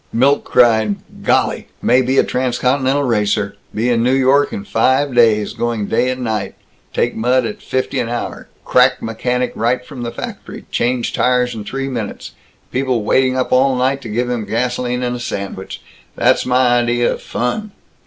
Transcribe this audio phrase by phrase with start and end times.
[0.11, 1.67] Milt cried, "Golly!
[1.79, 3.55] May be a transcontinental racer!
[3.71, 6.55] Be in New York in five days going night and day
[6.91, 11.65] take mud at fifty an hour crack mechanic right from the factory change tires in
[11.65, 12.31] three minutes
[12.71, 15.83] people waiting up all night to give him gasoline and a sandwich!
[16.15, 17.71] That's my idea of fun!"